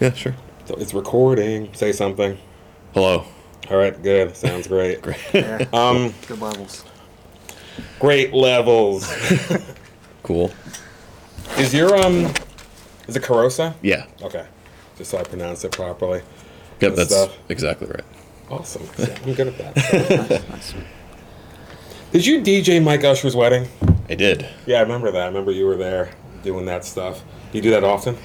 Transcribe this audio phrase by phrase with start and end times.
[0.00, 0.34] Yeah, sure.
[0.66, 1.72] So it's recording.
[1.74, 2.38] Say something.
[2.94, 3.24] Hello.
[3.70, 4.36] All right, good.
[4.36, 5.02] Sounds great.
[5.02, 5.18] Great.
[5.32, 5.64] Yeah.
[5.72, 6.84] Um, Good levels.
[7.98, 9.12] great levels.
[10.22, 10.50] Cool.
[11.56, 12.24] Is your um,
[13.06, 13.74] is it Carosa?
[13.80, 14.06] Yeah.
[14.22, 14.44] Okay,
[14.98, 16.20] just so I pronounce it properly.
[16.80, 17.38] Yep, that's stuff.
[17.48, 18.02] exactly right.
[18.50, 18.84] Awesome.
[18.96, 19.76] See, I'm good at that.
[20.30, 20.74] Nice, nice.
[22.10, 23.68] Did you DJ Mike Usher's wedding?
[24.08, 24.48] I did.
[24.66, 25.22] Yeah, I remember that.
[25.22, 26.10] I remember you were there
[26.42, 27.22] doing that stuff.
[27.52, 28.16] You do that often?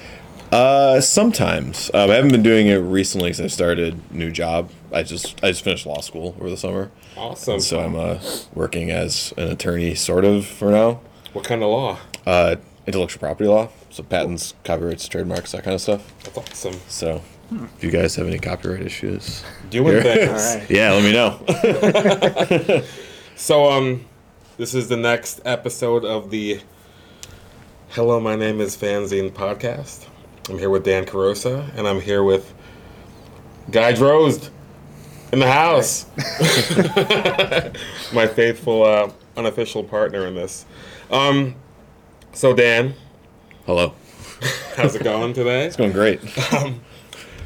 [0.52, 1.90] Uh, sometimes.
[1.94, 4.70] Um, I haven't been doing it recently because I started new job.
[4.92, 7.58] I just I just finished law school over the summer, Awesome.
[7.60, 8.18] so I'm uh,
[8.54, 11.00] working as an attorney, sort of, for now.
[11.32, 11.98] what kind of law?
[12.26, 12.56] Uh,
[12.86, 16.12] intellectual property law, so patents, copyrights, trademarks, that kind of stuff.
[16.24, 16.74] That's awesome.
[16.88, 20.02] So, if you guys have any copyright issues, Doing Here.
[20.02, 20.28] things.
[20.52, 20.70] All right.
[20.70, 21.12] yeah, let me
[22.68, 22.84] know.
[23.34, 24.04] So um,
[24.58, 26.60] this is the next episode of the
[27.88, 30.06] Hello, my name is Fanzine podcast.
[30.48, 32.52] I'm here with Dan Carosa, and I'm here with
[33.70, 34.50] Guy Drozd
[35.32, 36.06] in the house.
[38.12, 40.66] My faithful uh, unofficial partner in this.
[41.10, 41.54] Um,
[42.32, 42.94] so Dan,
[43.66, 43.94] Hello.
[44.76, 45.66] how's it going today?
[45.66, 46.20] It's going great.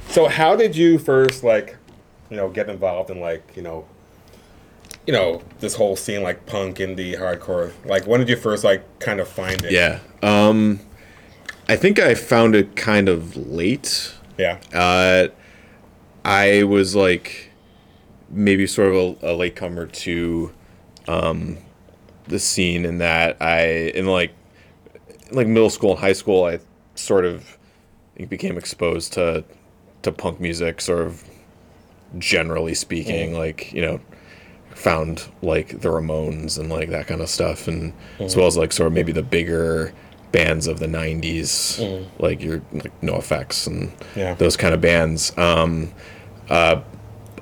[0.09, 1.77] So how did you first like,
[2.31, 3.87] you know, get involved in like, you know,
[5.07, 7.73] you know, this whole scene like punk, indie, hardcore?
[7.85, 9.73] Like when did you first like kind of find it?
[9.73, 9.99] Yeah.
[10.23, 10.81] Um,
[11.69, 14.15] I think I found it kind of late.
[14.39, 14.59] Yeah.
[14.73, 15.29] Uh,
[16.25, 17.51] I was like
[18.29, 20.53] maybe sort of a, a latecomer to
[21.09, 21.59] um,
[22.29, 23.63] the scene in that I
[23.95, 24.33] in like
[25.31, 26.61] like middle school and high school I
[26.95, 27.57] sort of
[28.29, 29.45] became exposed to
[30.03, 31.25] to punk music sort of
[32.19, 34.01] generally speaking like you know
[34.75, 38.73] found like the Ramones and like that kind of stuff and as well as like
[38.73, 39.93] sort of maybe the bigger
[40.37, 41.79] bands of the 90s
[42.19, 44.35] like your like NOFX and Yeah.
[44.35, 45.33] those kind of bands.
[45.39, 45.93] Um
[46.51, 46.81] uh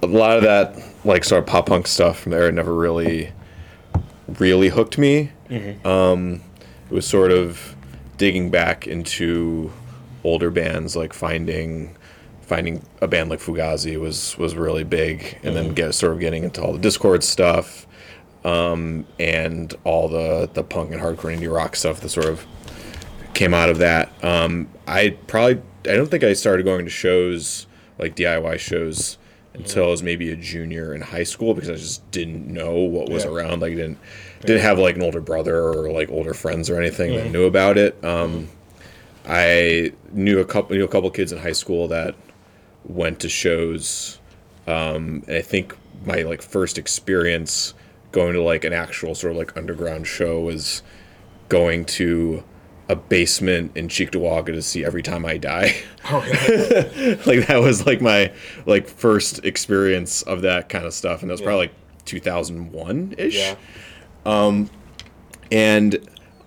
[0.03, 0.67] a lot of that
[1.05, 3.31] like sort of pop punk stuff from there never really
[4.39, 5.31] really hooked me.
[5.85, 6.41] Um
[6.91, 7.75] it was sort of
[8.17, 9.71] digging back into
[10.23, 11.97] older bands like finding
[12.43, 16.45] finding a band like Fugazi was was really big and then get sort of getting
[16.45, 17.87] into all the Dischord stuff
[18.45, 22.47] um and all the the punk and hardcore indie rock stuff that sort of
[23.35, 24.13] came out of that.
[24.25, 27.67] Um I probably I don't think I started going to shows
[27.99, 29.19] like DIY shows
[29.55, 33.09] until I was maybe a junior in high school because I just didn't know what
[33.09, 33.31] was Yeah.
[33.31, 33.61] around.
[33.61, 33.99] Like didn't
[34.41, 37.79] didn't have like an older brother or like older friends or anything that knew about
[37.79, 38.03] it.
[38.05, 38.49] Um
[39.27, 42.15] I knew a couple knew a couple kids in high school that
[42.85, 44.19] went to shows.
[44.67, 47.75] Um and I think my like first experience
[48.13, 50.83] going to like an actual sort of like underground show was
[51.49, 52.43] going to
[52.89, 55.75] a basement in Cheektowaga to see Every Time I Die.
[56.07, 56.19] Oh,
[57.25, 58.31] like that was like my
[58.67, 61.47] like first experience of that kind of stuff and that was Yeah.
[61.47, 61.75] probably like
[62.05, 63.55] 2001-ish yeah.
[65.51, 65.95] and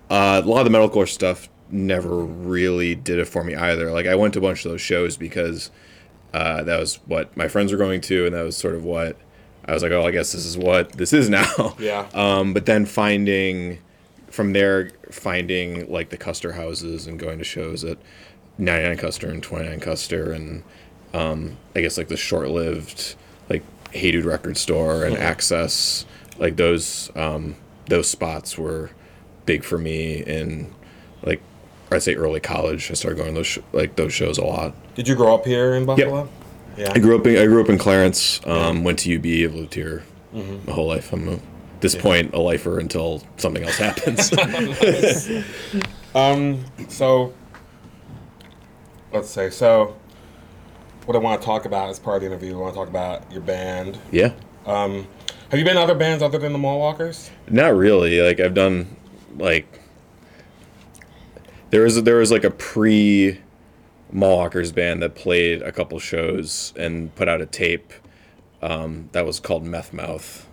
[0.09, 3.91] uh, a lot of the metalcore stuff never really did it for me either.
[3.91, 5.71] Like I went to a bunch of those shows because
[6.33, 9.17] uh, that was what my friends were going to, and that was sort of what
[9.65, 9.91] I was like.
[9.91, 11.75] Oh, I guess this is what this is now.
[11.79, 12.07] Yeah.
[12.13, 13.79] Um, but then finding
[14.29, 17.97] from there, finding like the Custer houses and going to shows at
[18.57, 20.63] 99 Custer and 29 Custer, and
[21.13, 23.15] um, I guess like the short-lived
[23.49, 26.05] like Hey Dude record store and Access,
[26.37, 27.55] like those um,
[27.87, 28.91] those spots were
[29.45, 30.73] big for me in
[31.23, 31.41] like
[31.91, 32.91] I'd say early college.
[32.91, 34.75] I started going to those sh- like those shows a lot.
[34.95, 36.29] Did you grow up here in Buffalo?
[36.77, 36.91] Yeah.
[36.93, 38.39] I grew up in I grew up in Clarence.
[38.45, 39.25] Um, went to UB.
[39.49, 41.11] I've lived here my whole life.
[41.13, 41.39] I'm a,
[41.81, 44.31] this point a lifer until something else happens.
[46.15, 46.63] Um.
[46.87, 47.33] So.
[49.13, 49.95] Let's say so.
[51.05, 52.89] What I want to talk about as part of the interview, I want to talk
[52.89, 53.99] about your band.
[54.11, 54.31] yeah,
[54.65, 55.07] Um,
[55.49, 57.29] have you been in other bands other than the Mallwalkers?
[57.49, 58.19] not really.
[58.21, 58.95] Like I've done
[59.37, 59.79] like
[61.69, 63.39] there was there was like a pre
[64.13, 67.93] Mallwalkers band that played a couple shows and put out a tape
[68.61, 70.46] um, that was called Meth Mouth.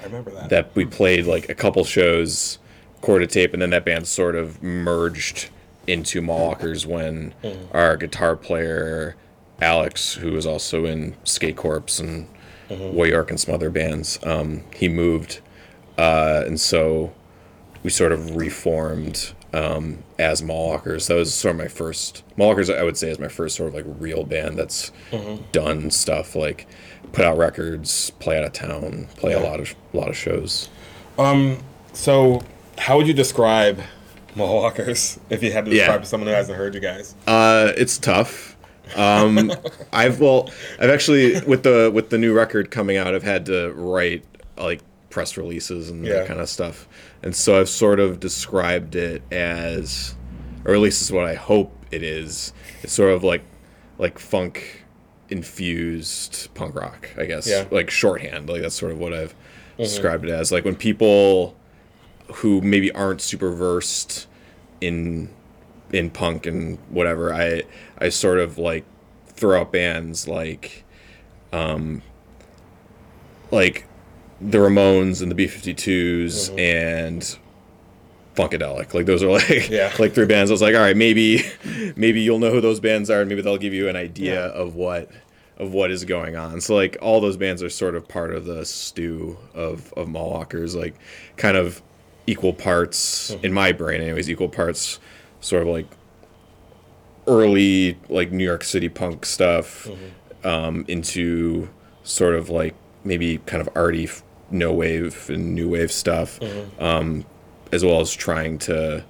[0.00, 0.48] I remember that.
[0.50, 2.58] that we played like a couple shows,
[2.96, 5.50] recorded tape, and then that band sort of merged
[5.86, 7.34] into Mallwalkers when
[7.72, 9.16] our guitar player
[9.60, 12.26] Alex, who was also in Skate Corps and
[12.70, 15.40] Way York and some other bands, um, he moved,
[15.98, 17.12] uh, and so
[17.82, 21.08] we sort of reformed um, as Mallwalkers.
[21.08, 22.74] That was sort of my first Mallwalkers.
[22.74, 24.92] I would say is my first sort of like real band that's
[25.52, 26.66] done stuff like
[27.12, 30.68] put out records, play out of town, play a lot of a lot of shows.
[31.18, 31.58] Um.
[31.92, 32.40] So,
[32.78, 33.80] how would you describe
[34.36, 35.78] Mallwalkers if you had to Yeah.
[35.78, 37.14] describe to someone who hasn't heard you guys?
[37.26, 38.56] Uh, it's tough.
[38.96, 39.52] Um,
[39.92, 43.72] I've well, I've actually with the with the new record coming out, I've had to
[43.72, 44.24] write
[44.56, 44.80] like
[45.10, 46.14] press releases and Yeah.
[46.20, 46.86] that kind of stuff,
[47.22, 50.14] and so I've sort of described it as,
[50.64, 52.52] or at least is what I hope it is.
[52.82, 53.42] It's sort of like
[53.98, 54.79] like funk
[55.30, 57.48] infused punk rock, I guess.
[57.48, 57.66] Yeah.
[57.70, 59.34] Like shorthand, like that's sort of what I've
[59.76, 60.52] described it as.
[60.52, 61.56] Like when people
[62.34, 64.26] who maybe aren't super versed
[64.80, 65.28] in
[65.92, 67.62] in punk and whatever i
[67.98, 68.84] i sort of like
[69.26, 70.84] throw out bands like
[71.52, 72.02] um
[73.50, 73.86] like
[74.40, 77.38] the ramones and the b-52s and
[78.36, 78.94] funkadelic.
[78.94, 79.92] Like those are like Yeah.
[79.98, 80.50] like three bands.
[80.50, 81.42] I was like all right maybe
[81.96, 84.52] maybe you'll know who those bands are and maybe they'll give you an idea Yeah.
[84.52, 85.10] of what
[85.58, 86.60] of what is going on.
[86.60, 90.74] So like all those bands are sort of part of the stew of of mallwalkers
[90.74, 90.94] like
[91.36, 91.82] kind of
[92.26, 95.00] equal parts in my brain anyways equal parts
[95.40, 95.86] sort of like
[97.26, 99.88] early like new york city punk stuff
[100.44, 101.68] um, into
[102.02, 102.74] sort of like
[103.04, 106.40] maybe kind of arty f- no wave and new wave stuff.
[106.80, 107.24] Um,
[107.72, 109.04] as well as trying to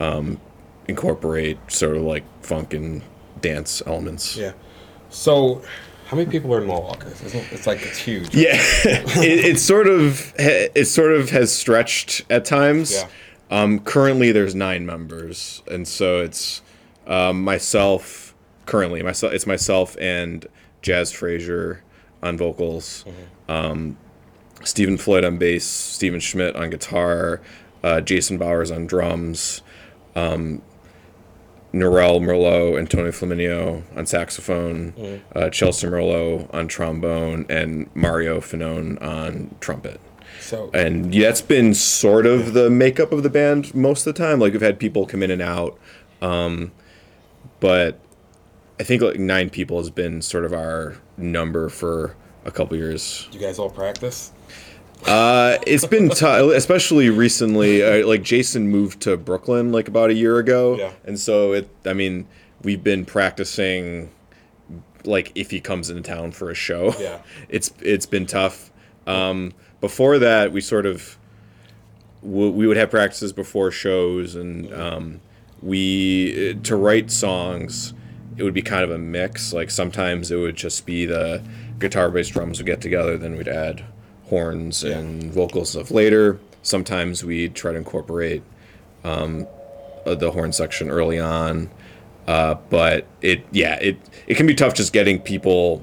[0.00, 0.40] um,
[0.88, 3.02] incorporate sort of like funk and
[3.40, 4.52] dance elements Yeah.
[5.10, 5.62] So,
[6.06, 7.24] how many people are in Mallwalkers?
[7.24, 8.34] Isn't it's like it's huge?
[8.34, 8.54] Yeah,
[8.84, 12.92] it, it sort of it sort of has stretched at times.
[12.92, 13.08] Yeah.
[13.50, 16.62] Um, currently, there's nine members, and so it's
[17.06, 18.34] um, myself.
[18.66, 19.32] Currently, myself.
[19.32, 20.44] It's myself and
[20.82, 21.82] Jazz Frazier
[22.22, 23.04] on vocals,
[23.48, 23.96] um,
[24.64, 27.40] Stephen Floyd on bass, Stephen Schmidt on guitar,
[27.82, 29.62] uh, Jason Bowers on drums,
[30.14, 30.62] um,
[31.72, 39.00] Norel Merlot and Tony Flaminio on saxophone, uh, Chelsea Merlot on trombone, and Mario Finone
[39.02, 40.00] on trumpet.
[40.40, 44.38] So, And that's been sort of the makeup of the band most of the time.
[44.38, 45.78] Like we've had people come in and out,
[46.22, 46.72] um,
[47.60, 47.98] but
[48.78, 52.14] I think like nine people has been sort of our number for
[52.44, 53.28] a couple years.
[53.32, 54.32] you guys all practice?
[55.04, 57.82] Uh, it's been tough, especially recently.
[57.82, 60.92] Uh, like Jason moved to Brooklyn like about a year ago, Yeah.
[61.04, 61.68] and so it.
[61.84, 62.26] I mean,
[62.62, 64.10] we've been practicing.
[65.04, 67.20] Like if he comes into town for a show, Yeah.
[67.48, 68.72] it's it's been tough.
[69.06, 71.16] Um, before that, we sort of
[72.22, 75.20] w- we would have practices before shows, and um,
[75.62, 77.92] we to write songs.
[78.36, 79.52] It would be kind of a mix.
[79.52, 81.42] Like sometimes it would just be the
[81.78, 83.16] guitar, bass, drums would get together.
[83.16, 83.84] Then we'd add
[84.26, 86.38] horns and vocals stuff later.
[86.62, 88.42] Sometimes we'd try to incorporate
[89.04, 89.46] um,
[90.04, 91.70] uh, the horn section early on.
[92.26, 93.96] Uh, but it, yeah, it
[94.26, 95.82] it can be tough just getting people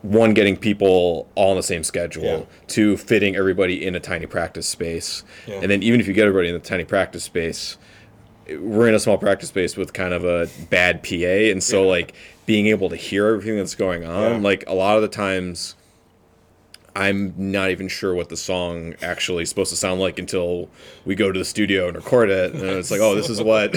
[0.00, 2.40] one getting people all on the same schedule Yeah.
[2.66, 5.60] two fitting everybody in a tiny practice space Yeah.
[5.62, 7.76] and then even if you get everybody in the tiny practice space
[8.58, 11.14] we're in a small practice space with kind of a bad pa
[11.52, 11.88] and so Yeah.
[11.90, 12.14] like
[12.46, 14.38] being able to hear everything that's going on Yeah.
[14.38, 15.76] like a lot of the times
[16.94, 20.68] i'm not even sure what the song actually is supposed to sound like until
[21.04, 23.72] we go to the studio and record it and it's like oh this is what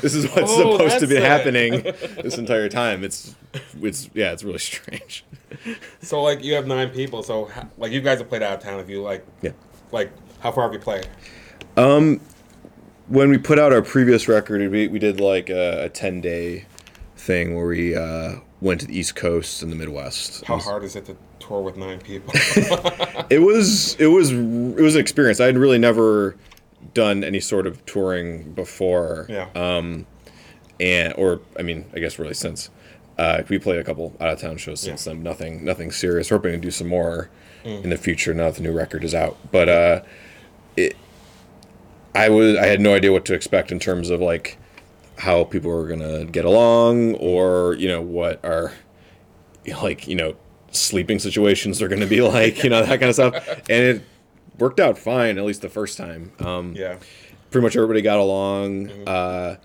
[0.00, 1.22] this is what's Oh, supposed to be it.
[1.22, 1.82] happening
[2.22, 3.34] this entire time it's
[3.82, 5.24] it's yeah it's really strange
[6.00, 7.24] So, like, you have nine people.
[7.24, 8.78] So, like, you guys have played out of town.
[8.78, 9.50] If you like, yeah
[9.90, 11.08] like, how far have you played?
[11.76, 12.20] Um,
[13.08, 16.66] when we put out our previous record, we, we did like a, a 10 day
[17.16, 20.44] thing where we uh, went to the East Coast and the Midwest.
[20.44, 21.16] How hard is it to
[21.58, 22.32] with nine people?
[23.30, 25.38] It was it was it was an experience.
[25.40, 26.34] I had really never
[26.94, 29.26] done any sort of touring before.
[29.28, 29.46] yeah.
[29.54, 30.06] Um,
[30.80, 32.70] and or I mean, I guess really since
[33.18, 35.12] uh, we played a couple out of town shows since Yeah.
[35.12, 35.22] then.
[35.22, 36.30] Nothing nothing serious.
[36.30, 37.30] We're Hoping to do some more
[37.64, 39.36] in the future now that the new record is out.
[39.52, 40.00] But uh,
[40.76, 40.96] it
[42.14, 44.58] I was I had no idea what to expect in terms of like
[45.18, 48.72] how people were gonna get along or you know what are
[49.82, 50.34] like you know
[50.70, 53.34] sleeping situations are gonna be like you know that kind of stuff.
[53.70, 54.02] And it
[54.58, 56.32] worked out fine at least the first time.
[56.40, 56.98] Um yeah.
[57.50, 58.90] pretty much everybody got along.
[59.06, 59.56] Uh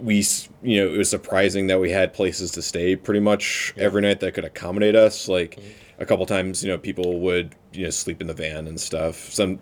[0.00, 0.24] we
[0.62, 4.20] you know it was surprising that we had places to stay pretty much every night
[4.20, 5.28] that could accommodate us.
[5.28, 5.58] Like
[5.98, 9.16] a couple times you know people would you know sleep in the van and stuff.
[9.32, 9.58] Some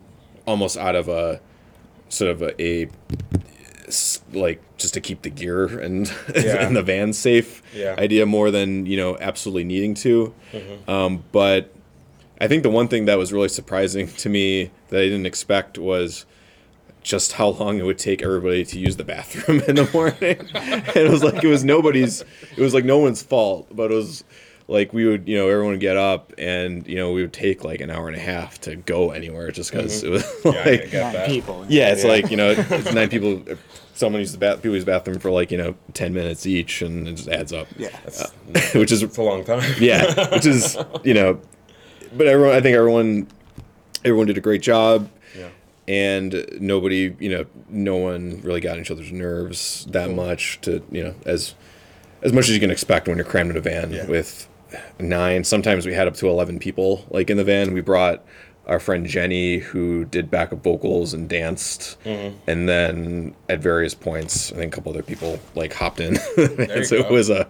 [0.46, 1.40] almost out of a
[2.08, 2.88] sort of a, a
[4.32, 6.66] like just to keep the gear and Yeah.
[6.66, 7.94] and the van safe Yeah.
[7.98, 10.34] idea more than you know absolutely needing to
[10.88, 11.72] um, but
[12.40, 15.78] i think the one thing that was really surprising to me that i didn't expect
[15.78, 16.26] was
[17.02, 20.36] just how long it would take everybody to use the bathroom in the morning.
[20.54, 22.22] and it was like it was nobody's
[22.56, 24.24] it was like no one's fault, but it was
[24.68, 27.62] like we would, you know, everyone would get up and, you know, we would take
[27.64, 30.14] like an hour and a half to go anywhere just because mm-hmm.
[30.14, 31.64] it was like get Nine people.
[31.68, 32.10] yeah, it's Yeah.
[32.10, 33.42] like, you know, it's nine people
[33.96, 36.82] someone uses the bath, people use the bathroom for like you know ten minutes each,
[36.82, 37.66] and it just adds up.
[37.76, 37.88] Yeah.
[38.04, 38.30] That's, uh,
[38.78, 39.62] which is it's a long time.
[39.80, 41.40] yeah, which is you know,
[42.16, 43.26] but everyone, I think everyone,
[44.04, 45.48] everyone did a great job, Yeah.
[45.88, 50.82] and nobody, you know, no one really got on each other's nerves that much to
[50.90, 51.54] you know as
[52.22, 54.06] as much as you can expect when you're crammed in a van Yeah.
[54.06, 54.48] with
[54.98, 55.44] nine.
[55.44, 57.72] Sometimes we had up to eleven people like in the van.
[57.72, 58.24] We brought
[58.66, 62.36] our friend Jenny who did backup vocals and danced, Mm-hmm.
[62.50, 66.16] and then at various points, I think a couple other people like hopped in.
[66.36, 67.08] and so go.
[67.08, 67.48] it was a,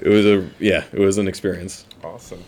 [0.00, 1.86] it was a yeah, it was an experience.
[2.02, 2.44] Awesome.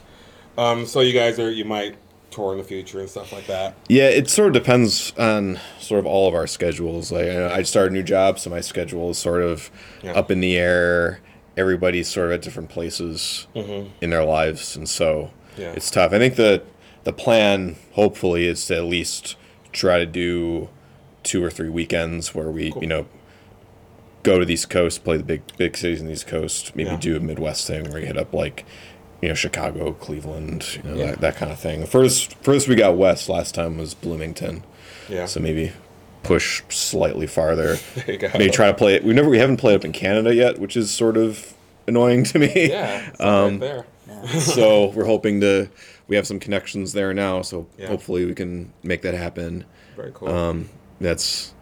[0.59, 1.97] Um, so you guys are you might
[2.31, 3.75] tour in the future and stuff like that.
[3.89, 7.11] Yeah, it sort of depends on sort of all of our schedules.
[7.13, 9.71] Like I I started a new job, so my schedule is sort of
[10.03, 10.13] Yeah.
[10.13, 11.21] up in the air.
[11.57, 15.61] Everybody's sort of at different places in their lives, and so Mm-hmm.
[15.63, 15.73] Yeah.
[15.73, 16.13] it's tough.
[16.13, 16.63] I think the
[17.05, 19.37] the plan, hopefully, is to at least
[19.73, 20.69] try to do
[21.23, 23.07] two or three weekends where we, you know,
[24.23, 26.91] go to the East Coast, play the big big cities in the East Coast, maybe
[26.91, 26.97] Yeah.
[26.99, 28.65] do a Midwest thing where you hit up like,
[29.23, 31.07] you know, Chicago, Cleveland, you know, Yeah.
[31.13, 31.87] that, that kind of thing.
[31.87, 34.63] First first we got west last time was Bloomington,
[35.09, 35.25] Yeah.
[35.27, 35.73] so maybe
[36.23, 37.77] push slightly farther.
[37.95, 38.31] There you go.
[38.35, 39.05] maybe try to play it.
[39.05, 41.55] We never we haven't played up in Canada yet, which is sort of
[41.87, 42.53] annoying to me.
[42.71, 43.11] Yeah.
[43.21, 43.87] Um, right there.
[44.41, 45.69] so we're hoping to
[46.09, 47.89] we have some connections there now, so Yeah.
[47.89, 49.65] hopefully we can make that happen.
[49.97, 50.29] Very cool.
[50.29, 50.69] Um,
[51.01, 51.53] that's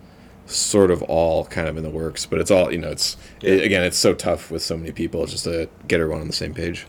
[0.47, 2.91] sort of all kind of in the works, but it's all you know.
[2.91, 6.27] It's it, again, it's so tough with so many people just to get everyone on
[6.27, 6.87] the same page.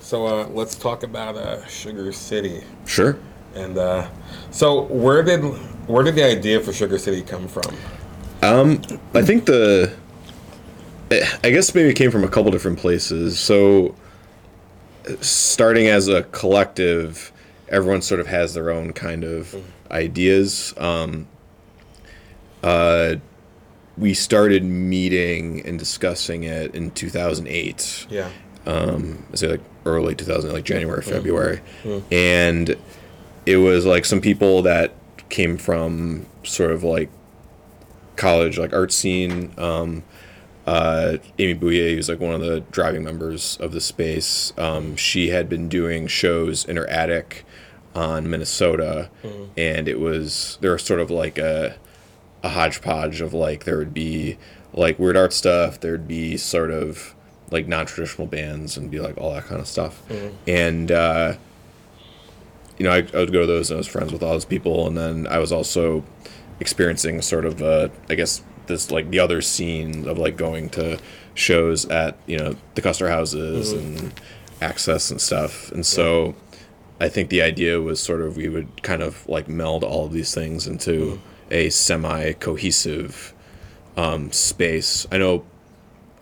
[0.00, 2.62] so uh, let's talk about uh, Sugar City.
[2.86, 3.18] Sure.
[3.54, 4.08] And uh,
[4.50, 5.40] so where did
[5.88, 7.74] where did the idea for Sugar City come from?
[9.14, 9.92] I think the
[11.42, 13.38] I guess maybe it came from a couple different places.
[13.38, 13.94] So
[15.20, 17.32] starting as a collective,
[17.68, 19.54] everyone sort of has their own kind of
[19.90, 20.72] ideas.
[20.76, 21.26] Um,
[22.62, 23.16] uh,
[23.98, 28.06] we started meeting and discussing it in 2008.
[28.08, 28.30] Yeah.
[28.66, 31.60] um, I say like early 2000, like January, February,
[32.12, 32.76] and
[33.46, 34.92] it was like some people that
[35.28, 37.10] came from sort of like
[38.16, 39.52] college, like art scene.
[39.58, 40.02] Um,
[40.66, 45.30] uh, Amy Bouye, who's like one of the driving members of the space, um, she
[45.30, 47.44] had been doing shows in her attic
[47.94, 49.10] on Minnesota,
[49.56, 51.76] and it was there was sort of like a
[52.44, 54.38] a hodgepodge of like there would be
[54.72, 55.80] like weird art stuff.
[55.80, 57.14] There'd be sort of
[57.50, 60.00] like non-traditional bands and be like all that kind of stuff.
[60.46, 61.34] And uh
[62.80, 64.46] you know I, I would go to those and I was friends with all those
[64.46, 66.02] people and then I was also
[66.58, 70.98] experiencing sort of uh I guess this like the other scene of like going to
[71.34, 74.18] shows at you know the Custer houses and
[74.62, 75.70] access and stuff.
[75.72, 76.34] And so
[76.98, 80.12] I think the idea was sort of we would kind of like meld all of
[80.12, 81.20] these things into
[81.50, 83.34] a semi cohesive
[83.96, 85.06] um, space.
[85.12, 85.44] I know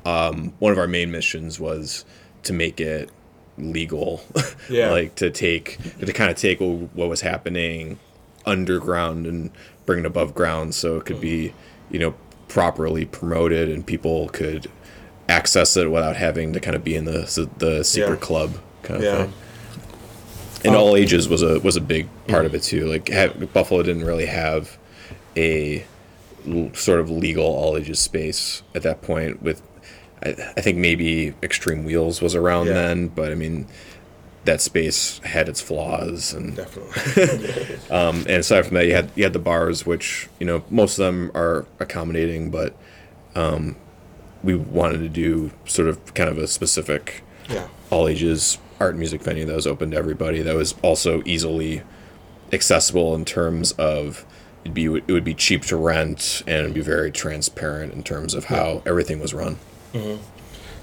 [0.04, 2.04] um, one of our main missions was
[2.44, 3.10] to make it
[3.58, 4.22] legal,
[4.68, 4.90] Yeah.
[4.90, 7.98] like to take to kind of take what, was happening
[8.46, 9.50] underground and
[9.86, 11.94] bring it above ground, so it could be mm-hmm.
[11.94, 12.14] you know
[12.48, 14.70] properly promoted and people could
[15.28, 18.26] access it without having to kind of be in the the secret Yeah.
[18.26, 18.50] club
[18.82, 19.16] kind of Yeah.
[19.24, 19.34] thing
[20.64, 22.86] and um, all ages was a was a big part of it too.
[22.86, 24.76] Like ha Buffalo didn't really have
[25.36, 25.84] a
[26.48, 29.42] l- sort of legal all ages space at that point.
[29.42, 29.62] With
[30.24, 32.74] I, I think maybe Extreme Wheels was around Yeah.
[32.74, 33.66] then, but I mean
[34.44, 37.76] that space had its flaws and Definitely.
[37.90, 40.98] um, and aside from that, you had you had the bars, which you know most
[40.98, 42.74] of them are accommodating, but
[43.34, 43.76] um,
[44.42, 47.68] we wanted to do sort of kind of a specific yeah.
[47.90, 51.82] all ages art and music venue that was open to everybody that was also easily
[52.52, 54.24] accessible in terms of
[54.64, 58.46] it'd be it would be cheap to rent and be very transparent in terms of
[58.46, 59.58] how everything was run.
[59.92, 60.22] Mm-hmm.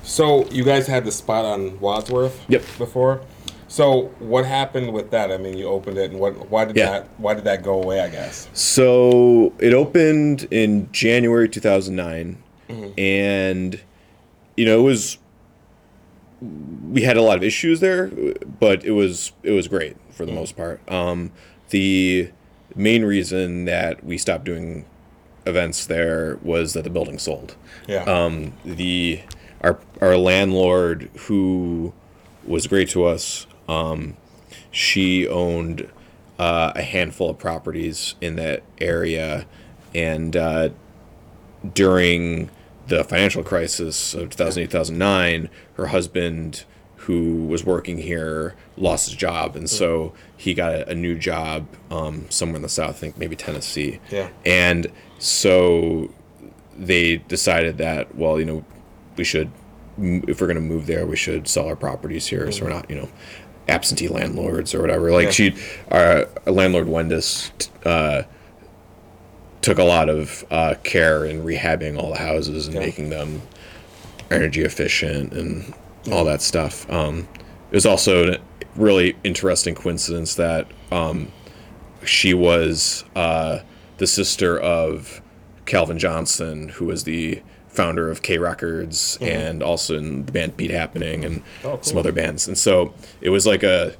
[0.04, 2.46] So you guys had the spot on Wadsworth.
[2.48, 2.64] Yep.
[2.78, 3.22] Before.
[3.68, 5.32] So what happened with that?
[5.32, 6.50] I mean, you opened it, and what?
[6.50, 6.92] Why did Yeah.
[6.92, 7.10] that?
[7.18, 8.00] Why did that go away?
[8.00, 8.48] I guess.
[8.54, 12.38] So it opened in January 2009,
[12.70, 13.00] mm-hmm.
[13.00, 13.82] and
[14.56, 15.18] you know it was
[16.92, 18.12] we had a lot of issues there,
[18.60, 20.40] but it was it was great for the mm-hmm.
[20.40, 20.80] most part.
[20.90, 21.32] Um,
[21.72, 22.30] the
[22.76, 24.86] main reason that we stopped doing
[25.46, 27.56] events there was that the building sold.
[27.88, 28.04] Yeah.
[28.04, 29.22] Um, the
[29.62, 31.94] our our landlord who
[32.46, 33.48] was great to us.
[33.68, 34.16] Um,
[34.72, 35.90] she owned
[36.38, 39.46] uh, a handful of properties in that area,
[39.94, 40.70] and uh,
[41.74, 42.50] during
[42.88, 46.66] the financial crisis of 2008 2009 her husband
[46.98, 51.68] who was working here lost his job and so he got a, a new job
[51.92, 54.30] um, somewhere in the south i think maybe tennessee Yeah.
[54.46, 54.88] and
[55.20, 56.10] so
[56.78, 58.66] they decided that well, you know,
[59.16, 59.50] we should
[59.98, 62.90] if we're going to move there, we should sell our properties here, so we're not
[62.90, 63.08] you know
[63.70, 65.10] absentee landlords or whatever.
[65.14, 65.32] Like Yeah.
[65.32, 65.56] she,
[65.90, 67.50] our, our landlord Wendis.
[67.58, 68.24] t- Uh,
[69.62, 72.82] took a lot of uh, care in rehabbing all the houses and Yeah.
[72.82, 73.42] making them
[74.30, 75.74] energy efficient and
[76.12, 76.90] all that stuff.
[76.92, 77.28] Um,
[77.72, 78.38] it was also a
[78.76, 81.32] really interesting coincidence that um,
[82.06, 83.60] she was uh,
[83.98, 85.22] the sister of
[85.66, 90.72] Calvin Johnson, who was the founder of K Records and also in the band Beat
[90.72, 91.68] Happening and Mm-hmm.
[91.68, 92.48] Oh, some other bands.
[92.48, 93.96] And so it was like a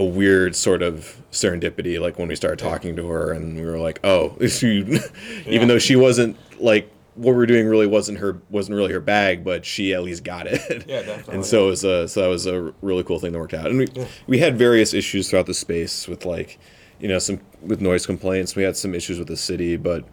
[0.00, 3.78] a weird sort of serendipity like when we started talking to her and we were
[3.80, 5.00] like oh she, Yeah.
[5.46, 9.00] even though she wasn't like what we were doing really wasn't her wasn't really her
[9.00, 10.60] bag but she at least got it.
[10.88, 11.34] Yeah, definitely.
[11.34, 13.66] and so it was a so that was a really cool thing that worked out.
[13.66, 13.86] And we
[14.26, 16.58] we had various issues throughout the space with like
[17.00, 18.54] you know some with noise complaints.
[18.56, 20.04] We had some issues with the city but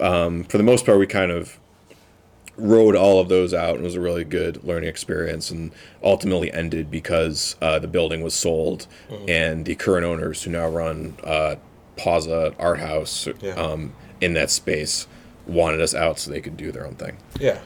[0.00, 1.58] um, for the most part we kind of
[2.56, 3.70] rode all of those out.
[3.76, 5.72] And it was a really good learning experience and
[6.02, 8.86] ultimately ended because uh, the building was sold
[9.28, 11.56] and the current owners who now run uh,
[11.96, 13.52] Pausa Art House Yeah.
[13.54, 15.06] um, in that space
[15.46, 17.16] wanted us out so they could do their own thing.
[17.40, 17.58] Yeah.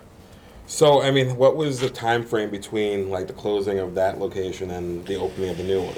[0.66, 4.71] So I mean, what was the time frame between like the closing of that location
[4.71, 5.95] and the opening of the new one?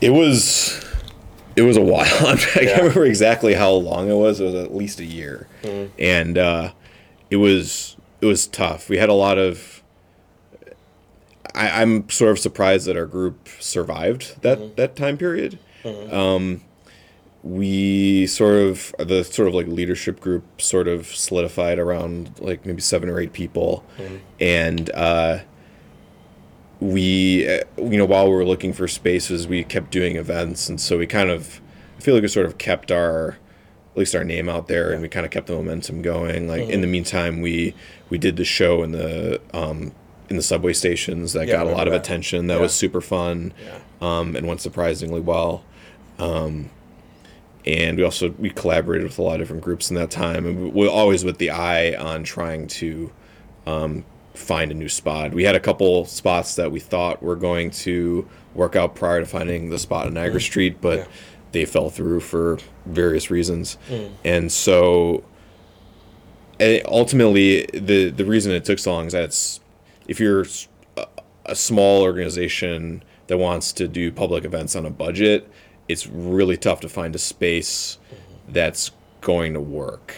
[0.00, 0.84] It was
[1.56, 2.04] it was a while.
[2.26, 2.76] I can't Yeah.
[2.78, 4.40] remember exactly how long it was.
[4.40, 5.46] It was at least a year,
[5.98, 6.72] and uh,
[7.30, 8.88] it was it was tough.
[8.88, 9.82] We had a lot of.
[11.54, 15.58] I, I'm sort of surprised that our group survived that that time period.
[15.84, 16.62] Um,
[17.42, 22.80] we sort of the sort of like leadership group sort of solidified around like maybe
[22.80, 23.84] seven or eight people,
[24.40, 24.90] and.
[24.90, 25.40] Uh,
[26.80, 30.80] we uh, you know while we were looking for spaces we kept doing events and
[30.80, 31.60] so we kind of
[31.96, 35.02] I feel like we sort of kept our at least our name out there and
[35.02, 37.74] we kind of kept the momentum going like in the meantime we
[38.10, 39.90] we did the show in the um
[40.30, 42.02] in the subway stations that Yeah, got a lot of that.
[42.02, 42.60] attention that Yeah.
[42.60, 43.78] was super fun Yeah.
[44.00, 45.64] um and went surprisingly well
[46.20, 46.70] um
[47.68, 50.72] and we also we collaborated with a lot of different groups in that time and
[50.72, 53.12] we're always with the eye on trying to
[53.66, 54.04] um,
[54.34, 55.34] find a new spot.
[55.34, 59.26] We had a couple spots that we thought were going to work out prior to
[59.26, 60.44] finding the spot on Niagara mm.
[60.44, 61.04] Street, but Yeah.
[61.52, 63.76] they fell through for various reasons.
[63.90, 64.10] Mm.
[64.24, 65.24] And so
[66.58, 69.60] and ultimately the the reason it took so long is that it's
[70.08, 70.46] if you're
[71.44, 75.50] a small organization that wants to do public events on a budget,
[75.88, 77.98] it's really tough to find a space
[78.48, 80.14] that's going to work.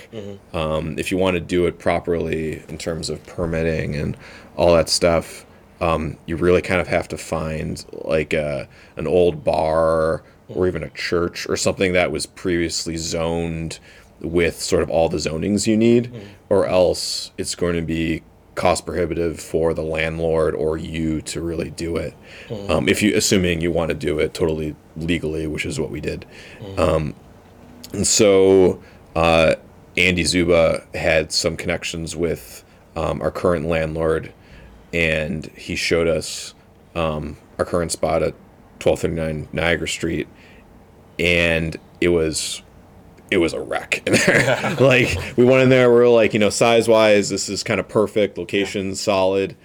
[0.54, 4.16] Um, if you want to do it properly in terms of permitting and
[4.56, 5.46] all that stuff,
[5.80, 10.82] um, you really kind of have to find like a, an old bar or even
[10.82, 13.78] a church or something that was previously zoned
[14.20, 16.10] with sort of all the zonings you need,
[16.50, 18.22] or else it's going to be
[18.60, 22.12] cost prohibitive for the landlord or you to really do it.
[22.68, 25.98] Um, if you assuming you want to do it totally legally, which is what we
[25.98, 26.26] did.
[26.76, 27.14] Um,
[27.94, 28.82] and so
[29.16, 29.54] uh,
[29.96, 32.62] Andy Zuba had some connections with
[32.96, 34.30] um, our current landlord,
[34.92, 36.52] and he showed us
[36.94, 38.34] um, our current spot at
[38.84, 40.28] 1239 Niagara Street,
[41.18, 42.60] and it was
[43.30, 44.76] it was a wreck in there.
[44.80, 47.80] like we went in there, we were like, you know, size wise, this is kind
[47.80, 49.56] of perfect, location solid.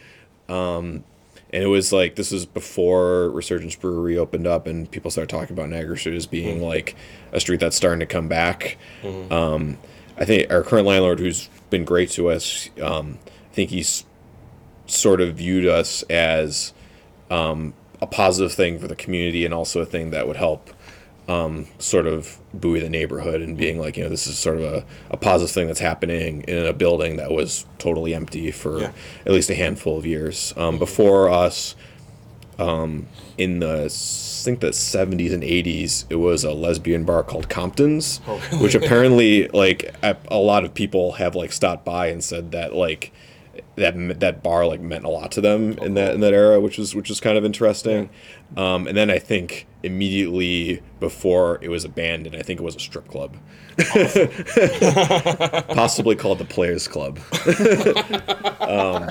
[0.48, 1.04] Um,
[1.52, 5.56] and it was like this was before Resurgence Brewery opened up, and people started talking
[5.56, 6.96] about Niagara Street as being like
[7.32, 8.78] a street that's starting to come back.
[9.32, 9.78] Um,
[10.18, 13.20] I think our current landlord, who's been great to us, um,
[13.52, 14.06] I think he's
[14.88, 16.74] sort of viewed us as
[17.32, 20.70] um, a positive thing for the community and also a thing that would help
[21.28, 24.64] um, sort of buoy the neighborhood and being like, you know, this is sort of
[24.64, 28.92] a, a positive thing that's happening in a building that was totally empty for Yeah.
[29.26, 30.54] at least a handful of years.
[30.56, 31.76] Um, before us,
[32.60, 33.08] um,
[33.38, 38.22] in the I think the 70s and 80s, it was a lesbian bar called Compton's,
[38.28, 38.64] Oh, really?
[38.64, 42.76] which apparently like a, a lot of people have like stopped by and said that
[42.76, 43.12] like
[43.76, 46.80] that that bar like meant a lot to them in that in that era, which
[46.80, 48.10] is which is kind of interesting.
[48.56, 52.80] Um, and then I think immediately before it was abandoned, I think it was a
[52.80, 53.36] strip club,
[55.76, 57.20] possibly called the Players Club.
[58.62, 59.10] um,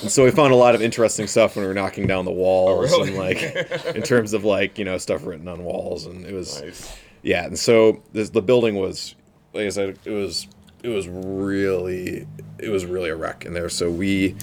[0.00, 2.30] and so we found a lot of interesting stuff when we were knocking down the
[2.30, 3.08] walls really?
[3.08, 3.42] and like
[3.96, 6.96] in terms of like you know stuff written on walls, and it was Nice.
[7.22, 7.46] yeah.
[7.46, 9.16] And so this, the building was
[9.54, 10.46] like I said, it was
[10.82, 12.26] it was really
[12.58, 13.68] it was really a wreck in there.
[13.68, 14.34] So we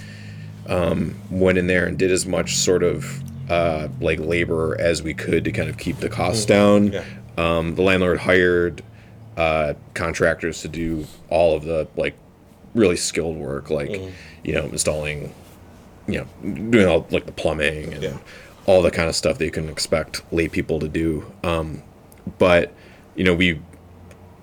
[0.68, 3.22] um, went in there and did as much sort of
[3.52, 6.92] uh, like labor as we could to kind of keep the costs down.
[6.94, 7.04] Yeah.
[7.38, 8.82] Um, the landlord hired
[9.38, 12.16] uh, contractors to do all of the like
[12.74, 13.92] really skilled work, like
[14.44, 15.34] you know installing,
[16.08, 18.18] you know, doing all like the plumbing and Yeah.
[18.66, 21.30] all the kind of stuff that you can expect lay people to do.
[21.44, 21.84] Um,
[22.40, 22.72] but
[23.16, 23.60] you know we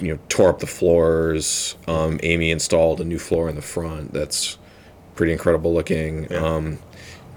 [0.02, 1.76] you know tore up the floors.
[1.86, 4.58] Um, Amy installed a new floor in the front that's
[5.14, 6.26] pretty incredible looking.
[6.30, 6.38] Yeah.
[6.38, 6.78] Um,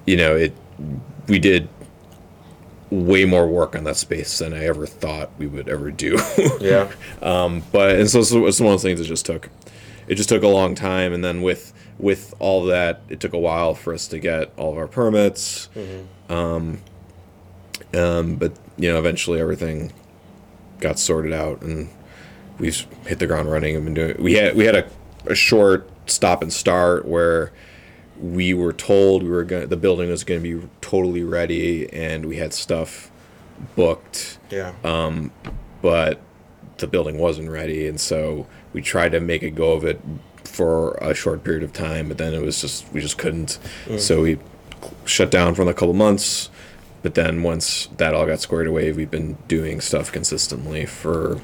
[0.06, 0.54] you know it
[1.28, 1.70] we did
[2.90, 6.18] way more work on that space than I ever thought we would ever do.
[6.60, 6.92] Yeah.
[7.72, 9.50] but and so it's, it's one of those things that just took
[10.08, 13.40] it just took a long time and then with with all that it took a
[13.40, 15.70] while for us to get all of our permits
[16.30, 16.80] um,
[17.94, 19.92] um, but you know eventually everything
[20.80, 21.90] got sorted out and
[22.60, 24.90] we've hit the ground running and been doing we had we had a,
[25.26, 27.52] a short stop and start where
[28.20, 32.26] we were told we were going the building was going to be totally ready and
[32.26, 33.12] we had stuff
[33.76, 34.38] booked.
[34.50, 34.74] Yeah.
[34.84, 35.32] Um,
[35.82, 36.22] but
[36.78, 40.02] the building wasn't ready and so we tried to make a go of it
[40.44, 43.60] for a short period of time but then it was just we just couldn't.
[43.98, 44.38] So we
[45.06, 46.50] shut down for a couple months
[47.02, 51.42] but then once that all got squared away we've been doing stuff consistently for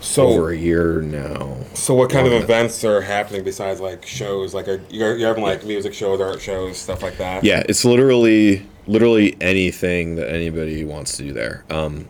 [0.00, 1.56] so over a year now.
[1.74, 4.54] So what kind of events are happening besides like shows?
[4.54, 7.44] Like are you're, you're having like music shows, art shows, stuff like that?
[7.44, 11.64] yeah it's literally literally anything that anybody wants to do there.
[11.70, 12.08] Um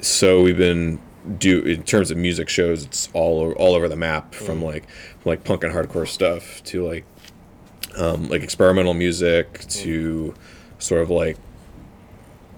[0.00, 1.00] so we've been
[1.38, 4.86] do in terms of music shows it's all all over the map from like
[5.24, 7.04] like punk and hardcore stuff to like
[7.98, 10.34] um like experimental music to
[10.78, 11.36] sort of like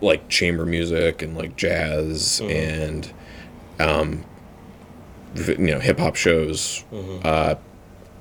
[0.01, 3.12] like chamber music and like jazz and
[3.80, 4.24] um
[5.35, 6.85] you know hip hop shows
[7.24, 7.54] uh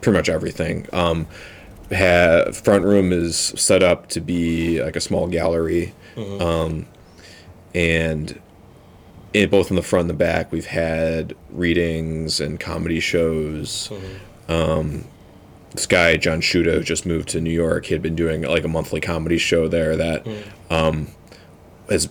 [0.01, 0.87] pretty much everything.
[0.93, 1.27] Um
[1.91, 5.93] ha- front room is set up to be like a small gallery.
[6.17, 6.85] Um
[7.75, 8.39] and
[9.33, 13.91] in both in the front and the back we've had readings and comedy shows.
[14.47, 15.05] Um
[15.73, 17.85] this guy john shudo just moved to new york.
[17.85, 20.27] He had been doing like a monthly comedy show there that
[20.69, 21.07] um
[21.89, 22.09] has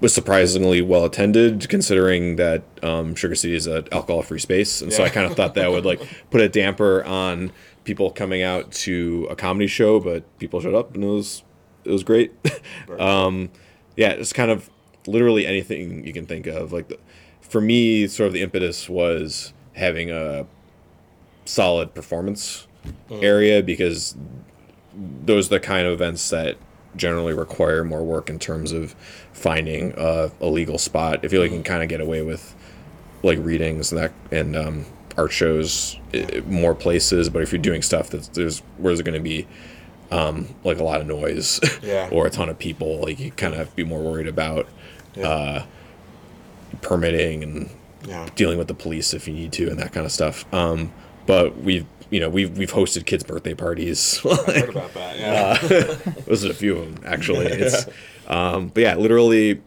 [0.00, 4.80] was surprisingly well attended considering that um, sugar city is an alcohol free space.
[4.80, 7.52] And so i kind of thought that would like put a damper on
[7.84, 11.42] people coming out to a comedy show but people showed up and it was
[11.84, 12.32] it was great.
[12.98, 13.50] Um
[13.96, 14.70] yeah it's kind of
[15.06, 16.72] literally anything you can think of.
[16.72, 16.98] Like the,
[17.40, 20.46] for me sort of the impetus was having a
[21.44, 22.66] solid performance
[23.10, 24.16] area because
[24.94, 26.56] those are the kind of events that
[26.98, 28.94] generally require more work in terms of
[29.32, 31.24] finding a, a legal spot.
[31.24, 32.54] If you like, you can kind of get away with
[33.22, 34.84] like readings and that and um,
[35.16, 39.14] art shows i more places, but if you're doing stuff that's there's where there's going
[39.18, 39.46] to be
[40.10, 42.08] um, like a lot of noise Yeah.
[42.12, 44.66] or a ton of people, like you kind of have to be more worried about
[45.16, 45.28] Yeah.
[45.28, 45.64] uh,
[46.82, 47.70] permitting and
[48.06, 48.28] Yeah.
[48.36, 50.44] dealing with the police if you need to and that kind of stuff.
[50.54, 50.92] Um,
[51.26, 54.20] but we've you know we've we've hosted kids' birthday parties.
[54.26, 55.18] I heard about that.
[55.18, 56.12] Yeah.
[56.26, 57.46] Those are a few of them actually.
[57.46, 57.86] It's,
[58.28, 59.60] um, but yeah, literally,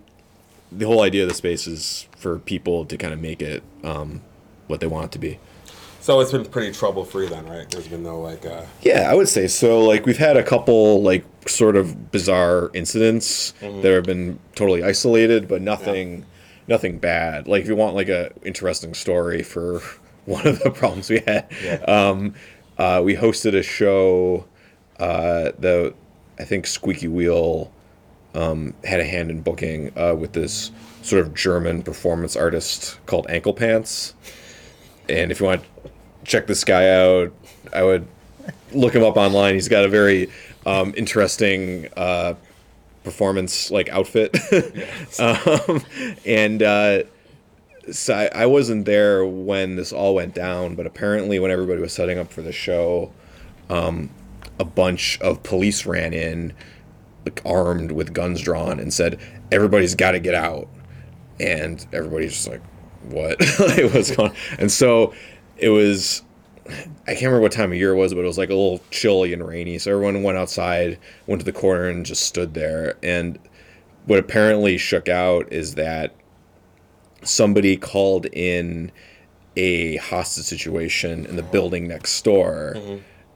[0.71, 4.21] the whole idea of the space is for people to kind of make it um,
[4.67, 5.39] what they want it to be.
[5.99, 7.69] so it's been pretty trouble free then, right?
[7.69, 9.81] There's been no like uh Yeah, I would say so.
[9.83, 15.47] Like we've had a couple like sort of bizarre incidents that have been totally isolated,
[15.47, 16.25] but nothing
[16.67, 17.47] nothing bad.
[17.47, 19.81] Like if you want like a interesting story for
[20.25, 21.75] one of the problems we had, Yeah.
[21.87, 22.33] um,
[22.77, 24.45] uh, we hosted a show
[24.99, 25.93] uh, that
[26.39, 27.71] I think Squeaky Wheel
[28.33, 33.25] um, had a hand in booking uh, with this sort of German performance artist called
[33.29, 34.13] Ankle Pants.
[35.09, 35.91] And if you want to
[36.23, 37.33] check this guy out,
[37.73, 38.07] I would
[38.71, 39.55] look him up online.
[39.55, 40.29] He's got a very
[40.65, 42.35] um, interesting uh,
[43.03, 44.37] performance like outfit,
[45.19, 45.83] um,
[46.25, 47.03] and uh,
[47.89, 50.75] so I, I wasn't there when this all went down.
[50.75, 53.11] But apparently, when everybody was setting up for the show,
[53.69, 54.09] um,
[54.59, 56.53] a bunch of police ran in,
[57.25, 59.19] like armed with guns drawn, and said,
[59.51, 60.67] "Everybody's got to get out."
[61.39, 62.61] And everybody's just like,
[63.09, 63.39] "What?
[63.59, 65.13] like, what's going?" And so
[65.57, 66.21] it was
[66.67, 68.81] I can't remember what time of year it was, but it was like a little
[68.91, 69.77] chilly and rainy.
[69.77, 72.97] So everyone went outside, went to the corner, and just stood there.
[73.03, 73.39] And
[74.05, 76.13] what apparently shook out is that
[77.23, 78.91] somebody called in
[79.55, 82.75] a hostage situation in the building next door,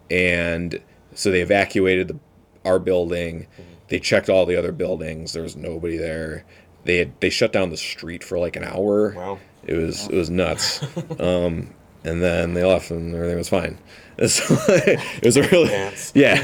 [0.09, 0.81] and
[1.13, 2.19] so they evacuated the,
[2.63, 3.47] our building.
[3.87, 5.33] They checked all the other buildings.
[5.33, 6.45] There was nobody there.
[6.85, 9.13] They had, they shut down the street for like an hour.
[9.15, 9.39] Wow.
[9.65, 10.83] It was it was nuts.
[11.19, 11.73] um,
[12.05, 13.77] and then they left and everything was fine.
[14.27, 15.69] So, it was a really
[16.13, 16.35] yeah.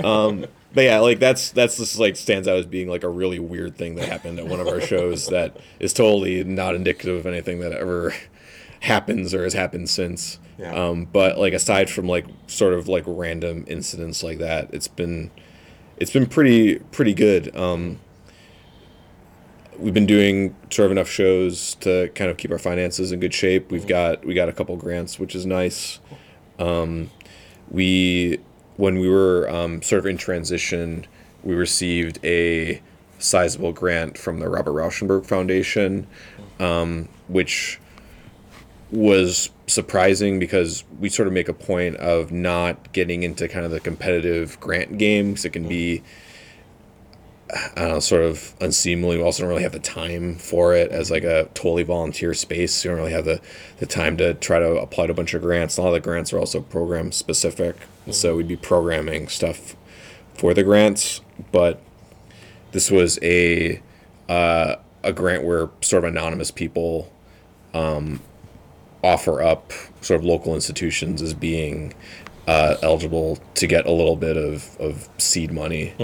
[0.04, 3.38] um, but yeah, like that's that's just like stands out as being like a really
[3.38, 7.26] weird thing that happened at one of our shows that is totally not indicative of
[7.26, 8.14] anything that ever
[8.80, 10.38] happens or has happened since.
[10.58, 10.72] Yeah.
[10.72, 15.30] Um, but like aside from like sort of like random incidents like that, it's been
[15.98, 17.54] it's been pretty pretty good.
[17.56, 18.00] Um,
[19.78, 23.34] we've been doing sort of enough shows to kind of keep our finances in good
[23.34, 23.70] shape.
[23.70, 26.00] We've got we got a couple grants, which is nice.
[26.58, 27.10] Um,
[27.70, 28.38] we
[28.76, 31.06] when we were um, sort of in transition,
[31.42, 32.80] we received a
[33.18, 36.06] sizable grant from the Robert Rauschenberg Foundation,
[36.60, 37.80] um, which
[38.90, 43.70] was surprising because we sort of make a point of not getting into kind of
[43.70, 45.44] the competitive grant games.
[45.44, 46.06] It can be, don't
[47.76, 49.16] know, sort of unseemly.
[49.16, 52.84] We also don't really have the time for it as like a totally volunteer space.
[52.84, 53.40] You don't really have the,
[53.78, 55.76] the time to try to apply to a bunch of grants.
[55.76, 57.76] A lot of the grants are also program specific.
[58.10, 59.76] So we'd be programming stuff
[60.34, 61.20] for the grants.
[61.52, 61.82] But
[62.72, 63.80] this was a,
[64.28, 67.12] uh, a grant where sort of anonymous people
[69.02, 71.94] offer up sort of local institutions as being
[72.46, 75.94] uh, eligible to get a little bit of, of seed money.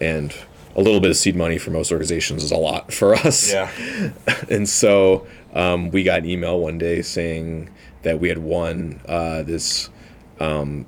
[0.00, 0.34] And
[0.76, 3.52] a little bit of seed money for most organizations is a lot for us.
[3.52, 3.70] Yeah.
[4.50, 7.70] And so um, we got an email one day saying
[8.02, 9.88] that we had won uh, this
[10.40, 10.86] um,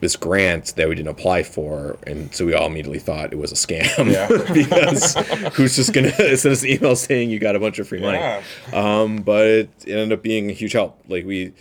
[0.00, 3.50] this grant that we didn't apply for, and so we all immediately thought it was
[3.50, 4.28] a scam Yeah.
[4.52, 5.14] because
[5.56, 8.18] who's just gonna send us an email saying you got a bunch of free money?
[8.18, 8.42] Yeah.
[8.72, 10.98] Um, but it, ended up being a huge help.
[11.08, 11.52] Like we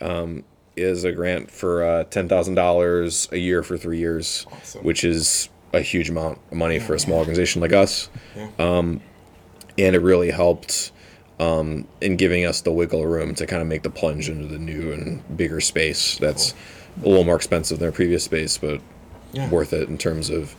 [0.00, 0.44] um,
[0.76, 4.82] is a grant for uh, ten thousand dollars a year for three years, Awesome.
[4.84, 8.08] which is a huge amount of money for a small organization like us.
[8.58, 9.00] Um,
[9.78, 10.92] and it really helped
[11.38, 14.58] um, in giving us the wiggle room to kind of make the plunge into the
[14.58, 16.18] new and bigger space.
[16.18, 16.54] That's
[17.02, 18.80] a little more expensive than our previous space, but
[19.32, 19.48] Yeah.
[19.50, 20.54] worth it in terms of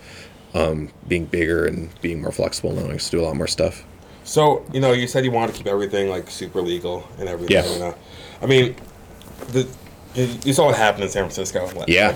[0.54, 3.84] um, being bigger and being more flexible, us to do a lot more stuff.
[4.24, 7.56] So you know, you said you wanted to keep everything like super legal and everything.
[7.56, 7.72] Yeah.
[7.74, 7.96] You know,
[8.42, 8.76] I mean,
[9.50, 9.68] the
[10.16, 11.70] you, you saw what happened in San Francisco.
[11.76, 12.16] like- Yeah.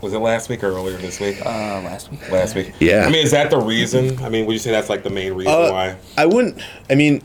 [0.00, 1.40] Was it last week or earlier this week?
[1.44, 2.30] Uh, last week.
[2.30, 2.72] last week.
[2.80, 3.04] Yeah.
[3.06, 4.18] I mean, is that the reason?
[4.24, 5.96] I mean, would you say that's like the main reason Uh, why?
[6.16, 6.60] I wouldn't.
[6.88, 7.22] I mean,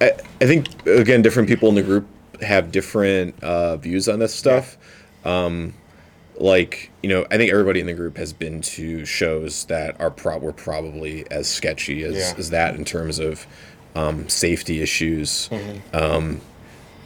[0.00, 2.06] I, I think again, different people in the group
[2.40, 4.78] have different uh, views on this stuff.
[5.24, 5.74] Um,
[6.36, 10.10] like you know, I think everybody in the group has been to shows that are
[10.10, 12.32] pro- were probably as sketchy as, Yeah.
[12.38, 13.46] as that in terms of
[13.94, 15.48] um, safety issues.
[15.50, 15.96] Mm-hmm.
[15.96, 16.40] Um,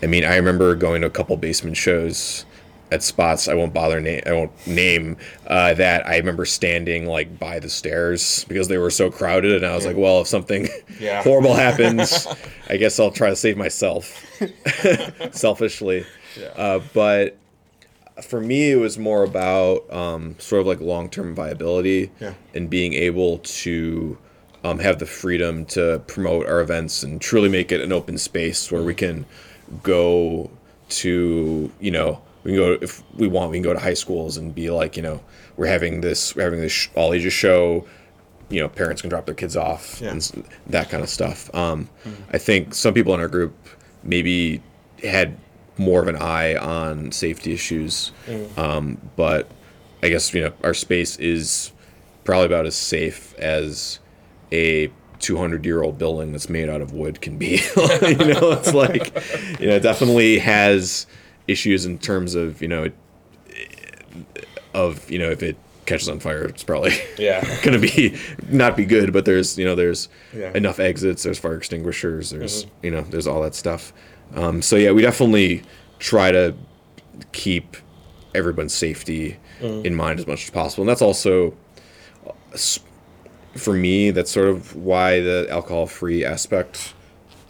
[0.03, 2.45] I mean, I remember going to a couple basement shows
[2.93, 7.39] at spots I won't bother name I won't name uh, that I remember standing like
[7.39, 10.69] by the stairs because they were so crowded and I was like well if something
[11.01, 11.23] Yeah.
[11.25, 12.27] horrible happens
[12.69, 14.25] I guess I'll try to save myself
[15.33, 16.07] selfishly
[16.39, 16.47] Yeah.
[16.57, 17.37] uh, but
[18.23, 22.35] for me it was more about um, sort of like long-term viability Yeah.
[22.55, 24.19] and being able to
[24.65, 28.71] um, have the freedom to promote our events and truly make it an open space
[28.71, 29.27] where we can
[29.83, 30.51] go
[30.91, 34.37] to you know we can go if we want we can go to high schools
[34.37, 35.21] and be like you know
[35.57, 37.87] we're having this we're having this sh- all ages show
[38.49, 40.09] you know parents can drop their kids off Yeah.
[40.11, 40.33] and s-
[40.67, 41.53] that kind of stuff.
[41.55, 41.89] Um,
[42.33, 43.55] i think some people in our group
[44.03, 44.63] maybe
[45.03, 45.37] had
[45.79, 48.13] more of an eye on safety issues.
[48.57, 49.49] Um, but
[50.03, 51.73] i guess you know our space is
[52.25, 53.99] probably about as safe as
[54.53, 57.61] a 200 year old building that's made out of wood can be.
[58.03, 59.15] You know it's like
[59.61, 61.07] you know it definitely has
[61.49, 62.89] issues in terms of you know
[64.75, 67.45] of you know if it catches on fire it's probably Yeah.
[67.63, 68.17] gonna be
[68.49, 70.53] not be good but there's you know there's Yeah.
[70.55, 73.93] enough exits there's fire extinguishers there's you know there's all that stuff
[74.35, 75.63] um, so yeah we definitely
[75.99, 76.55] try to
[77.33, 77.77] keep
[78.35, 81.55] everyone's safety in mind as much as possible and that's also
[83.57, 86.95] for me that's sort of why the alcohol free aspect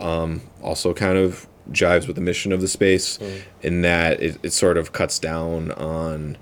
[0.00, 3.18] um, also kind of jives with the mission of the space
[3.62, 6.36] in that it, it sort of cuts down on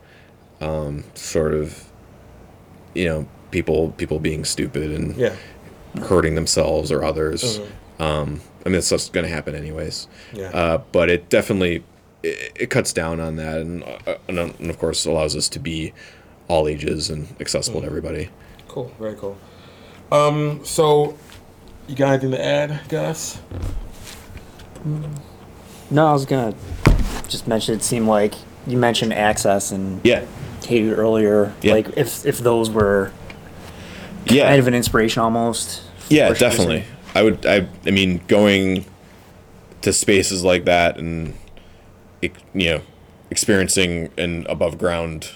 [0.61, 1.85] um, sort of
[2.95, 5.35] you know people people being stupid and Yeah.
[6.05, 7.59] hurting themselves or others
[7.99, 10.49] um, i mean that's just going to happen anyways Yeah.
[10.51, 11.85] uh, but it definitely
[12.23, 15.59] it, it cuts down on that and, uh, and, and of course allows us to
[15.59, 15.93] be
[16.49, 18.31] all ages and accessible to everybody
[18.69, 18.93] Cool.
[19.01, 19.37] Very cool.
[20.13, 20.61] Um.
[20.65, 21.19] So,
[21.89, 23.41] you got anything to add, Gus?
[24.87, 25.19] Mm.
[25.91, 26.55] No, I was gonna
[27.29, 27.75] just mention.
[27.75, 28.35] It seemed like
[28.67, 30.25] you mentioned access and yeah
[30.63, 31.53] Katie earlier.
[31.63, 31.73] Yeah.
[31.75, 33.13] Like if if those were
[34.27, 35.83] yeah kind of an inspiration almost.
[36.09, 36.85] Yeah, what she definitely.
[37.15, 37.45] I would.
[37.47, 37.67] I.
[37.87, 38.85] I mean, going
[39.83, 41.35] to spaces like that and
[42.23, 42.81] ex- you know
[43.31, 45.31] experiencing an above ground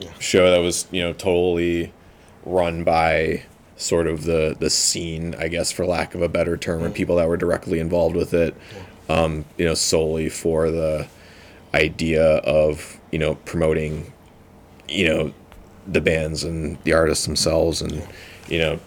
[0.00, 0.10] Yeah.
[0.18, 1.92] show that was you know totally
[2.44, 3.44] run by
[3.76, 7.16] sort of the the scene, I guess, for lack of a better term, or people
[7.16, 8.54] that were directly involved with it.
[9.08, 11.06] um, you know, solely for the
[11.74, 14.12] idea of you know promoting,
[14.88, 15.34] you know,
[15.86, 18.06] the bands and the artists themselves, and
[18.48, 18.80] you know,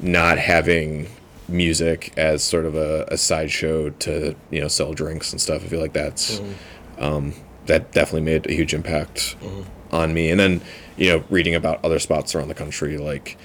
[0.00, 1.08] not having
[1.48, 5.62] music as sort of a, a sideshow to you know sell drinks and stuff.
[5.64, 6.40] I feel like that's
[6.98, 7.34] um,
[7.66, 9.36] that definitely made a huge impact
[9.92, 10.30] on me.
[10.30, 10.60] And then
[10.96, 13.38] you know reading about other spots around the country like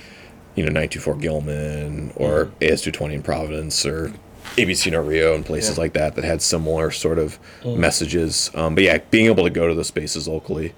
[0.60, 1.22] you know 924 mm-hmm.
[1.22, 2.64] Gilman or mm-hmm.
[2.66, 4.12] AS220 in Providence or
[4.58, 5.84] ABC No Rio and places Yeah.
[5.84, 7.78] like that that had similar sort of mm.
[7.78, 8.52] messages.
[8.54, 10.74] Um, but yeah, being able to go to those spaces locally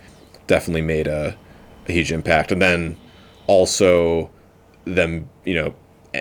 [0.45, 1.35] definitely made a,
[1.87, 2.51] a huge impact.
[2.51, 2.95] And then
[3.47, 4.29] also
[4.85, 5.73] them, you know,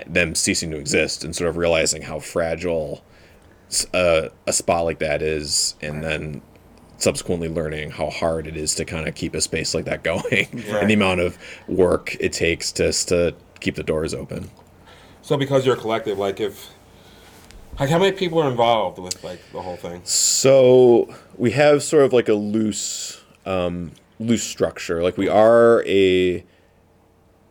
[0.07, 3.03] them ceasing to exist and sort of realizing how fragile
[3.93, 6.41] uh, a spot like that is, and then
[6.97, 10.21] subsequently learning how hard it is to kind of keep a space like that going
[10.31, 10.81] Right.
[10.81, 14.49] and the amount of work it takes just to keep the doors open.
[15.21, 16.71] So because you're a collective, like if
[17.79, 20.01] like how many people are involved with like the whole thing?
[20.03, 25.01] So we have sort of like a loose, um, loose structure.
[25.01, 26.43] Like we are a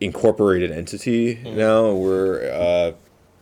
[0.00, 1.92] incorporated entity now.
[1.92, 2.92] We're uh,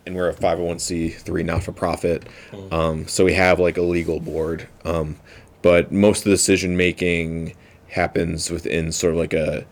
[0.06, 2.26] and we're a five hundred one c three not for profit.
[2.70, 5.16] Um, so we have like a legal board, um,
[5.62, 7.54] but most of the decision making
[7.88, 9.66] happens within sort of like a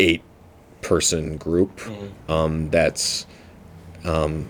[0.00, 0.22] eight
[0.82, 1.80] person group.
[2.28, 3.26] Um, that's
[4.04, 4.48] um,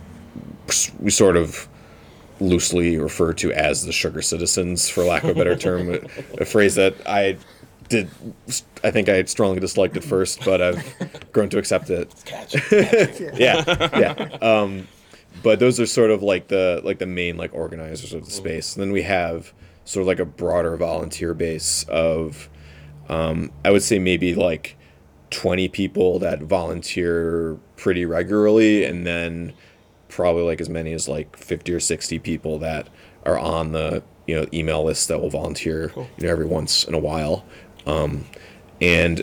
[1.00, 1.68] we sort of
[2.40, 5.98] loosely refer to as the sugar citizens, for lack of a better term, a,
[6.40, 7.38] a phrase that I
[7.88, 8.08] did.
[8.82, 12.12] I think I strongly disliked at first, but I've grown to accept it.
[13.38, 13.62] yeah,
[13.98, 14.28] yeah.
[14.40, 14.88] Um,
[15.42, 18.74] but those are sort of like the like the main like organizers of the space.
[18.74, 19.52] And then we have
[19.84, 22.48] sort of like a broader volunteer base of,
[23.08, 24.76] um, I would say maybe like
[25.32, 29.52] twenty people that volunteer pretty regularly, and then
[30.12, 32.86] probably like as many as like 50 or 60 people that
[33.24, 36.94] are on the you know email list that will volunteer you know every once in
[36.94, 37.44] a while.
[37.86, 38.26] Um,
[38.80, 39.22] and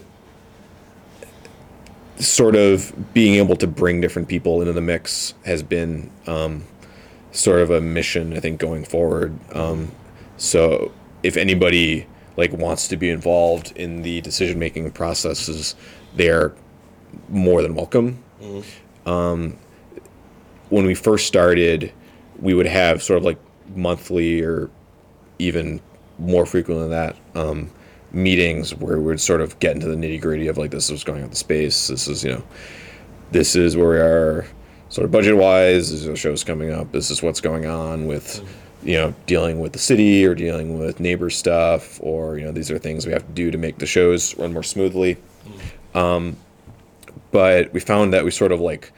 [2.17, 6.65] sort of being able to bring different people into the mix has been um,
[7.31, 9.37] sort of a mission i think going forward.
[9.55, 9.91] Um,
[10.37, 10.91] so
[11.23, 15.75] if anybody like wants to be involved in the decision making processes
[16.19, 16.53] they're
[17.27, 19.09] more than welcome mm-hmm.
[19.09, 19.57] um,
[20.69, 21.91] when we first started,
[22.39, 23.39] we would have sort of like
[23.75, 24.69] monthly or
[25.39, 25.81] even
[26.17, 27.69] more frequent than that um,
[28.11, 30.91] meetings where we would sort of get into the nitty gritty of like this is
[30.91, 31.87] what's going on in the space.
[31.87, 32.43] This is you know,
[33.31, 34.47] this is where we are
[34.89, 35.91] sort of budget wise.
[35.91, 36.91] These are the shows coming up.
[36.91, 38.87] This is what's going on with mm-hmm.
[38.87, 42.69] you know dealing with the city or dealing with neighbor stuff or you know these
[42.69, 45.17] are things we have to do to make the shows run more smoothly.
[45.93, 46.37] Um,
[47.31, 48.91] but we found that we sort of like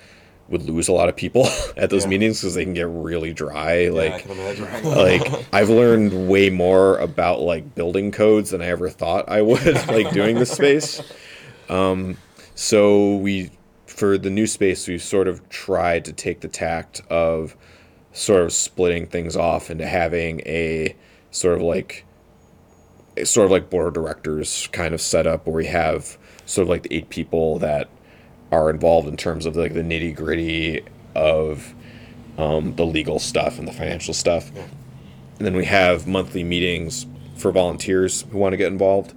[0.50, 2.10] would lose a lot of people at those Yeah.
[2.10, 3.84] meetings because they can get really dry.
[3.84, 4.28] Yeah, like
[4.84, 9.64] like I've learned way more about like building codes than I ever thought I would
[9.88, 11.02] like doing this space.
[11.70, 12.18] Um,
[12.56, 13.52] so we
[13.88, 17.56] for the new space we sort of tried to take the tact of
[18.14, 20.96] sort of splitting things off into having a
[21.32, 22.06] sort of like
[23.16, 26.70] a sort of like board of directors kind of setup where we have sort of
[26.70, 27.90] like the eight people that
[28.52, 30.84] are involved in terms of like the nitty gritty
[31.16, 31.74] of
[32.38, 34.52] um, the legal stuff and the financial stuff.
[35.38, 39.14] And then we have monthly meetings for volunteers who want to get involved.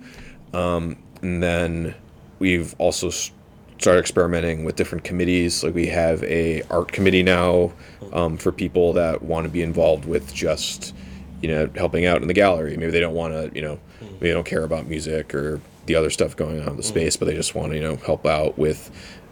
[0.53, 1.95] Um, and then
[2.39, 5.65] we've also started experimenting with different committees.
[5.65, 7.73] Like we have a art committee now
[8.13, 10.95] um, for people that want to be involved with just,
[11.43, 12.77] you know, helping out in the gallery.
[12.77, 15.95] Maybe they don't want to, you know, maybe they don't care about music or the
[15.95, 18.27] other stuff going on in the space, but they just want to, you know, help
[18.27, 18.91] out with,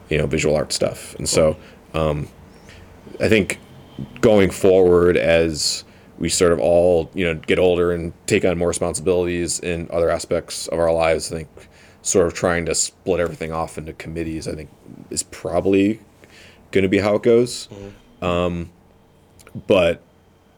[0.09, 1.15] you know, visual art stuff.
[1.17, 1.57] And so,
[1.95, 2.29] um,
[3.21, 3.59] I think
[4.21, 5.85] going forward as
[6.19, 10.09] we sort of all you know get older and take on more responsibilities in other
[10.09, 11.49] aspects of our lives i think
[12.01, 14.71] sort of trying to split everything off into committees i think
[15.11, 16.01] is probably
[16.73, 17.69] going to be how it goes.
[18.21, 18.71] Um,
[19.67, 20.03] but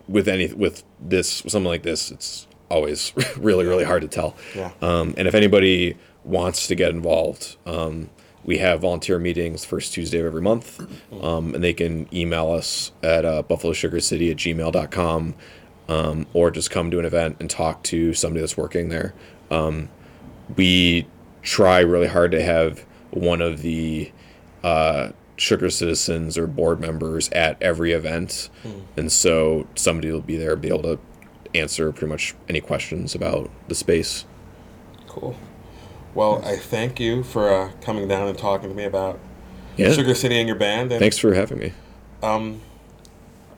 [0.06, 4.36] with any with this something like this it's always really really hard to tell.
[4.54, 4.72] Yeah.
[4.82, 8.08] um, and if anybody wants to get involved um,
[8.44, 10.80] we have volunteer meetings first tuesday of every month.
[11.22, 15.34] Um, and they can email us at uh, buffalosugarcity at gmail.com
[15.88, 19.14] um, or just come to an event and talk to somebody that's working there.
[19.50, 19.88] Um,
[20.56, 21.06] we
[21.42, 24.12] try really hard to have one of the
[24.62, 28.50] uh, sugar citizens or board members at every event.
[28.96, 30.98] And so somebody will be there and be able to
[31.54, 34.24] answer pretty much any questions about the space
[35.06, 35.36] Cool.
[36.14, 39.18] Well, I thank you for uh, coming down and talking to me about
[39.76, 40.90] yeah Sugar City and your band.
[40.92, 41.72] And, thanks for having me
[42.22, 42.60] Um,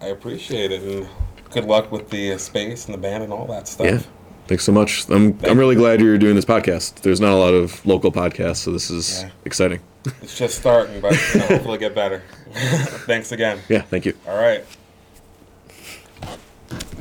[0.02, 1.08] I appreciate it, and
[1.50, 3.86] good luck with the space and the band and all that stuff.
[3.86, 4.00] Yeah.
[4.48, 5.08] Thanks so much.
[5.08, 7.00] I'm I'm really glad you're doing this podcast.
[7.00, 9.30] There's not a lot of local podcasts, so this is Yeah.
[9.46, 9.80] exciting.
[10.22, 12.22] It's just starting, but you know, hopefully get better.
[12.52, 13.58] Thanks again.
[13.68, 14.14] Yeah, thank you.
[14.28, 14.64] All right.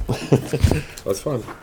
[0.08, 1.43] That's fun.